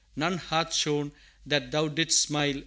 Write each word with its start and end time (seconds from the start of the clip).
none 0.15 0.39
hath 0.39 0.73
shown 0.73 1.11
That 1.45 1.69
Thou 1.69 1.87
didst 1.87 2.19
smile! 2.23 2.59